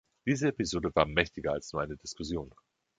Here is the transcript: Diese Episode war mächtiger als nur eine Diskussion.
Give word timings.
Diese 0.25 0.47
Episode 0.47 0.89
war 0.95 1.05
mächtiger 1.05 1.51
als 1.53 1.73
nur 1.73 1.83
eine 1.83 1.95
Diskussion. 1.95 2.51